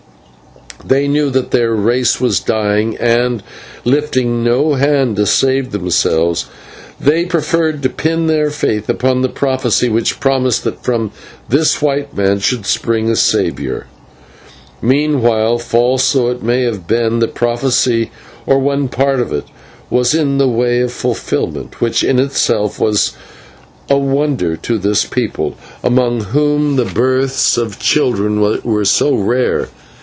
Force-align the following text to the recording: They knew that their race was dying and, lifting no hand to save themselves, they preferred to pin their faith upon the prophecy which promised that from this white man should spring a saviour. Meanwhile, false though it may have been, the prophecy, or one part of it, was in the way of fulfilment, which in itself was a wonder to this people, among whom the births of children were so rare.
They 0.83 1.07
knew 1.07 1.29
that 1.29 1.51
their 1.51 1.75
race 1.75 2.19
was 2.19 2.39
dying 2.39 2.97
and, 2.97 3.43
lifting 3.85 4.43
no 4.43 4.73
hand 4.73 5.15
to 5.17 5.27
save 5.27 5.71
themselves, 5.71 6.47
they 6.99 7.23
preferred 7.25 7.83
to 7.83 7.89
pin 7.89 8.25
their 8.25 8.49
faith 8.49 8.89
upon 8.89 9.21
the 9.21 9.29
prophecy 9.29 9.89
which 9.89 10.19
promised 10.19 10.63
that 10.63 10.83
from 10.83 11.11
this 11.47 11.83
white 11.83 12.17
man 12.17 12.39
should 12.39 12.65
spring 12.65 13.11
a 13.11 13.15
saviour. 13.15 13.85
Meanwhile, 14.81 15.59
false 15.59 16.11
though 16.13 16.29
it 16.31 16.41
may 16.41 16.63
have 16.63 16.87
been, 16.87 17.19
the 17.19 17.27
prophecy, 17.27 18.09
or 18.47 18.57
one 18.57 18.89
part 18.89 19.19
of 19.19 19.31
it, 19.31 19.45
was 19.91 20.15
in 20.15 20.39
the 20.39 20.49
way 20.49 20.79
of 20.81 20.91
fulfilment, 20.91 21.79
which 21.79 22.03
in 22.03 22.17
itself 22.17 22.79
was 22.79 23.13
a 23.87 23.99
wonder 23.99 24.55
to 24.57 24.79
this 24.79 25.05
people, 25.05 25.55
among 25.83 26.21
whom 26.21 26.75
the 26.75 26.85
births 26.85 27.55
of 27.55 27.79
children 27.79 28.41
were 28.63 28.83
so 28.83 29.13
rare. 29.13 29.69